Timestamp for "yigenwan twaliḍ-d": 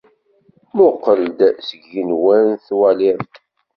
1.85-3.33